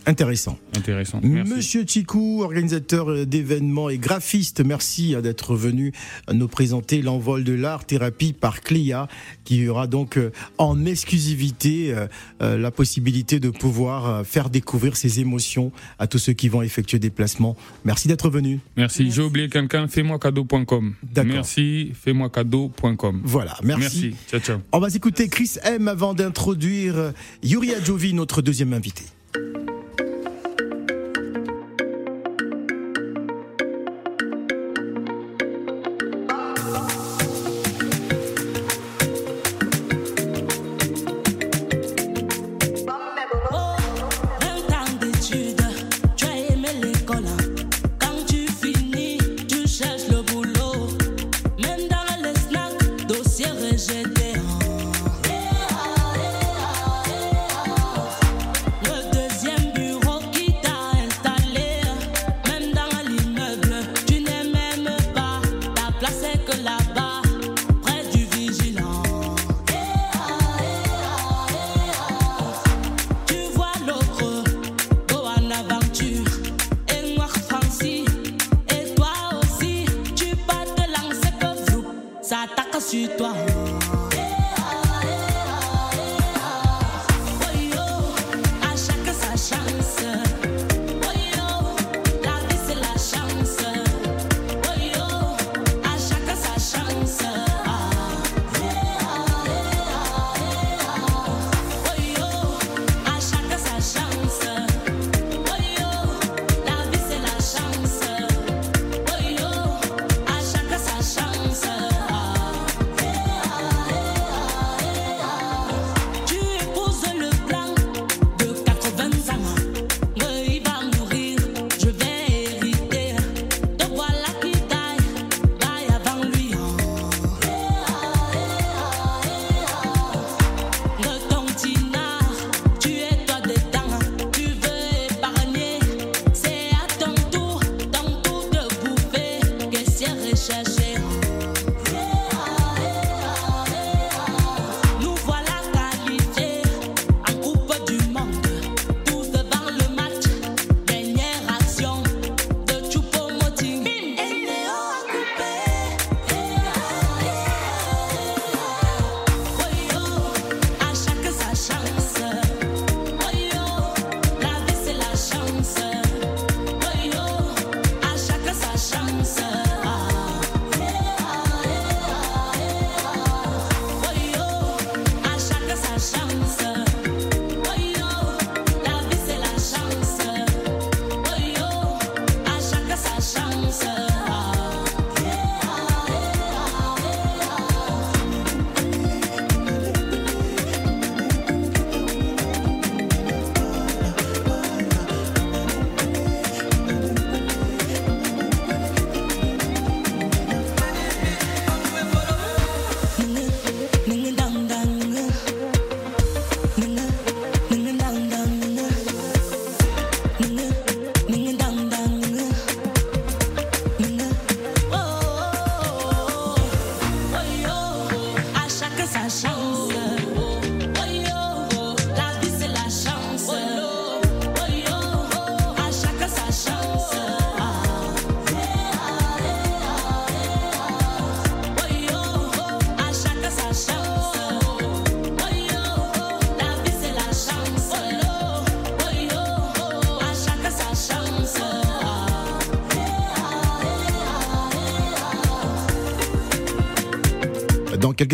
euh, 0.07 0.11
Intéressant. 0.11 0.57
Intéressant. 0.75 1.21
Monsieur 1.23 1.85
Chikou, 1.85 2.41
organisateur 2.43 3.09
euh, 3.09 3.25
d'événements 3.25 3.89
et 3.89 3.97
graphiste, 3.97 4.63
merci 4.65 5.15
d'être 5.21 5.55
venu 5.55 5.91
nous 6.31 6.47
présenter 6.47 7.01
l'envol 7.01 7.43
de 7.43 7.53
l'art 7.53 7.85
thérapie 7.85 8.33
par 8.33 8.61
Cléa, 8.61 9.07
qui 9.43 9.67
aura 9.67 9.87
donc 9.87 10.17
euh, 10.17 10.31
en 10.57 10.85
exclusivité 10.85 11.93
euh, 12.41 12.57
la 12.57 12.71
possibilité 12.71 13.39
de 13.39 13.49
pouvoir 13.49 14.25
faire 14.25 14.49
découvrir 14.49 14.95
ses 14.95 15.19
émotions 15.19 15.71
à 15.97 16.07
tous 16.07 16.17
ceux 16.17 16.33
qui 16.33 16.49
vont 16.49 16.61
effectuer 16.61 16.99
des 16.99 17.09
placements. 17.09 17.55
Merci 17.85 18.07
d'être 18.07 18.29
venu. 18.29 18.59
Merci. 18.77 19.11
J'ai 19.11 19.21
oublié 19.21 19.49
quelqu'un, 19.49 19.87
fais-moi 19.87 20.19
cadeau.com. 20.19 20.95
Merci, 21.25 21.91
fais-moi 21.93 22.29
cadeau.com. 22.29 23.21
Voilà, 23.23 23.57
merci. 23.63 23.81
Merci. 23.81 24.15
Ciao, 24.29 24.39
ciao. 24.39 24.57
On 24.71 24.79
va 24.79 24.87
écouter 24.89 25.27
Chris 25.27 25.55
M 25.63 25.87
avant 25.87 26.13
d'introduire 26.13 27.13
Yuri 27.43 27.73
Adjovi, 27.73 28.13
notre 28.13 28.41
deuxième 28.41 28.73
invité. 28.73 29.03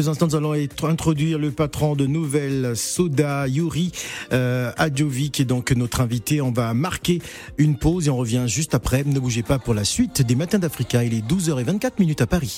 Instants, 0.09 0.27
nous 0.27 0.35
allons 0.35 0.53
introduire 0.83 1.39
le 1.39 1.51
patron 1.51 1.95
de 1.95 2.05
Nouvelle 2.05 2.75
Soda, 2.75 3.47
Yuri 3.47 3.91
euh, 4.33 4.71
Adjovic, 4.77 5.39
est 5.39 5.45
donc 5.45 5.71
notre 5.71 6.01
invité. 6.01 6.41
On 6.41 6.51
va 6.51 6.73
marquer 6.73 7.21
une 7.57 7.77
pause 7.77 8.07
et 8.07 8.09
on 8.09 8.17
revient 8.17 8.43
juste 8.47 8.75
après. 8.75 9.03
Ne 9.03 9.19
bougez 9.19 9.43
pas 9.43 9.59
pour 9.59 9.73
la 9.73 9.83
suite 9.83 10.21
des 10.21 10.35
Matins 10.35 10.59
d'Africa. 10.59 11.03
Il 11.03 11.13
est 11.13 11.25
12h24 11.25 11.91
minutes 11.99 12.21
à 12.21 12.27
Paris. 12.27 12.53